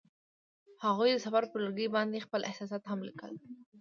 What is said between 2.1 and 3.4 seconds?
خپل احساسات هم لیکل.